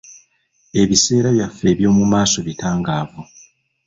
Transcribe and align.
Ebiseera 0.81 1.29
byaffe 1.35 1.65
eby'omu 1.73 2.03
maaso 2.11 2.39
bitangaavu. 2.47 3.21